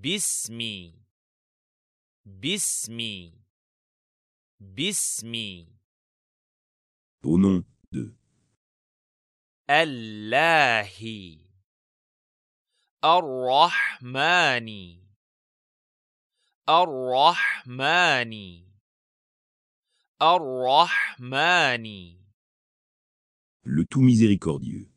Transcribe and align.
باسمي 0.00 0.94
باسمي 2.24 3.32
باسمي 4.60 5.76
Au 7.24 7.38
nom 7.38 7.64
de. 7.92 8.14
الله 9.70 10.90
الرحمن 13.04 14.68
الرحمن 16.68 18.32
الرحمن 20.22 21.86
Le 23.64 23.84
tout 23.84 24.00
miséricordieux. 24.00 24.88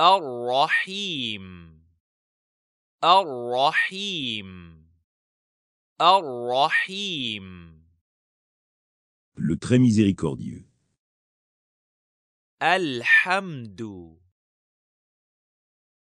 الرحيم 0.00 1.77
Al-Rahim, 3.01 4.75
Al-Rahim, 5.99 7.71
Le 9.35 9.55
très 9.57 9.79
miséricordieux. 9.79 10.67
Alhamdu. 12.59 14.19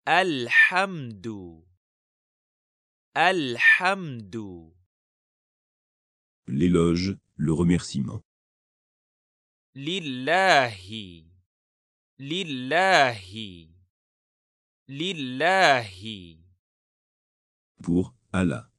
Alhamdu. 0.06 1.64
Alhamdu. 3.14 4.72
L'éloge, 6.46 7.16
le 7.34 7.52
remerciement. 7.52 8.22
Lillahi. 9.74 11.26
Lillahi. 12.18 13.74
Lillahi 14.86 16.43
pour 17.82 18.14
Allah. 18.32 18.70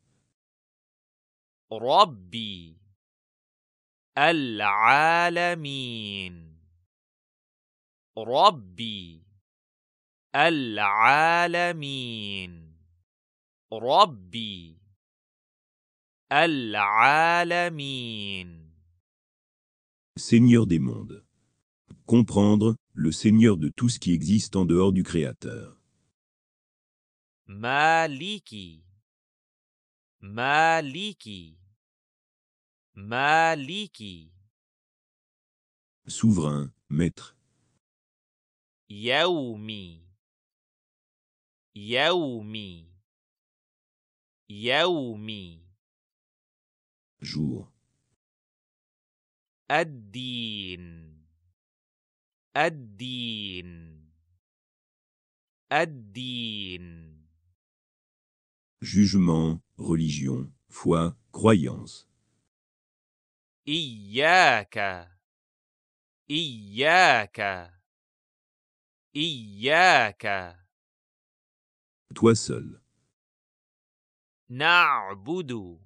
Rabbi 1.70 2.78
Al-Alamin 4.16 5.66
Rabbi 8.16 9.24
Al-Alamin 10.34 11.86
Rabbi 13.72 14.78
Al-Alamin 16.30 17.76
Seigneur 20.18 20.66
des 20.66 20.80
mondes. 20.80 21.26
Comprendre, 22.06 22.76
le 22.94 23.12
Seigneur 23.12 23.58
de 23.58 23.68
tout 23.68 23.90
ce 23.90 24.00
qui 24.00 24.14
existe 24.14 24.56
en 24.56 24.64
dehors 24.64 24.94
du 24.94 25.04
Créateur. 25.04 25.78
Maliki 27.48 28.85
Maliki. 30.26 31.56
Maliki. 32.96 34.34
Souverain, 36.08 36.74
maître. 36.90 37.38
Yaoumi. 38.90 40.02
Yaoumi. 41.76 42.90
Yaoumi. 44.50 45.62
Jour. 47.22 47.72
Ad-Din. 49.70 51.14
Addin. 52.56 53.96
Jugement, 58.82 59.62
religion, 59.78 60.52
foi, 60.70 61.14
croyance. 61.32 62.08
Iyaka. 63.68 65.10
Iyaka. 66.30 67.72
Iyaka. 69.14 70.58
Toi 72.14 72.36
seul. 72.36 72.82
Na'budu. 74.50 75.80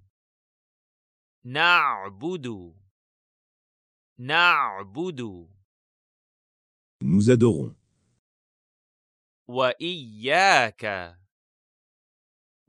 Na'budu. 1.44 2.75
Na'budu. 4.18 5.47
Nous 7.02 7.30
adorons. 7.30 7.75
Wa 9.47 9.74
iyaka 9.80 11.18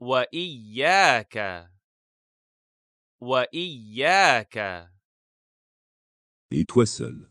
وإياك 0.00 1.36
وإياك 3.20 4.56
Et 6.52 6.64
toi 6.64 6.84
seul. 6.86 7.30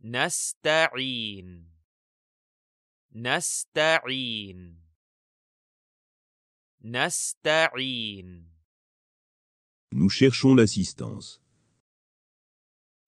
نستعين 0.00 1.70
نستعين 3.12 4.80
نستعين 6.84 8.50
Nous 9.94 10.10
cherchons 10.10 10.54
l'assistance. 10.56 11.40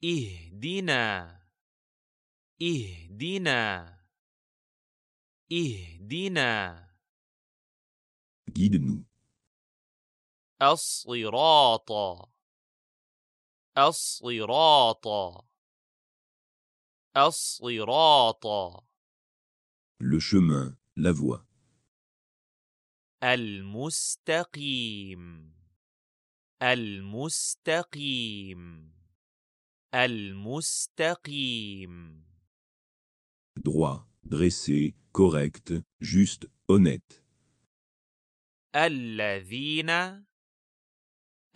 اهدنا 0.05 1.43
اهدنا 2.63 3.99
اهدنا 5.53 6.87
Guide-nous. 8.51 9.05
الصراط 10.63 11.91
الصراط 13.79 15.07
الصراط 17.17 18.47
Le 19.99 20.19
chemin, 20.21 20.77
la 20.97 21.13
voie. 21.13 21.47
المستقيم 24.27 25.53
المستقيم 26.63 28.13
المستقيم 29.95 31.37
Droit, 33.59 34.07
dressé, 34.25 34.95
correct, 35.13 35.73
juste, 36.01 36.47
honnête. 36.69 37.20
الذين 38.75 39.91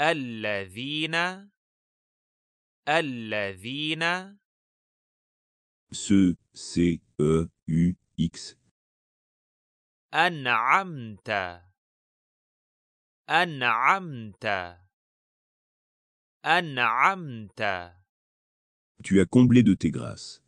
الذين 0.01 1.15
الذين 2.89 4.03
Ce, 5.93 6.37
C, 6.55 7.01
E, 7.19 7.49
U, 7.69 7.95
X. 8.19 8.57
أنعمت 10.15 11.31
أنعمت 13.29 14.47
أنعمت 16.45 17.61
Tu 19.03 19.21
as 19.21 19.27
comblé 19.27 19.63
de 19.63 19.75
tes 19.75 19.91
grâces. 19.91 20.43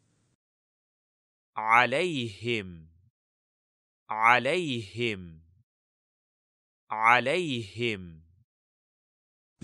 عليهم 1.56 2.88
عليهم 4.10 5.42
عليهم 6.90 8.22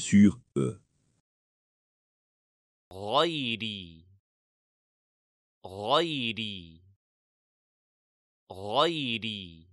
Sur 0.00 0.40
eux. 0.56 0.80
غيري 2.92 4.06
غيري 5.66 6.82
غيري 8.52 9.68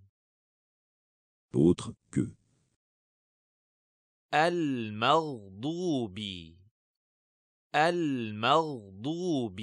Autre 1.54 1.92
que. 2.10 2.36
المغضوب 4.34 6.18
المغضوب 7.74 9.60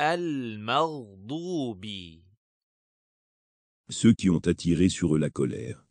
المغضوب 0.00 1.84
Ceux 3.90 4.14
qui 4.14 4.30
ont 4.30 4.46
attiré 4.46 4.88
sur 4.88 5.14
eux 5.14 5.18
la 5.18 5.30
colère. 5.30 5.84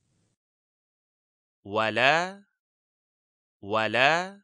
ولا 1.65 2.43
ولا 3.61 4.41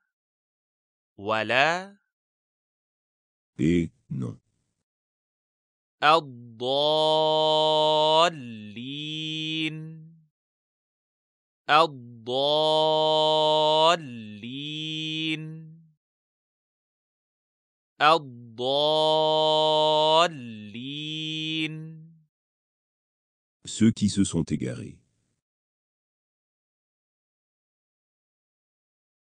ولا 1.17 1.97
Et 3.59 3.89
non. 4.09 4.37
الضالين 8.77 9.77
الضالين 14.39 15.47
الضالين 18.01 18.97
Ceux 23.65 23.91
qui 23.91 24.09
se 24.09 24.23
sont 24.23 24.43
égarés. 24.43 24.97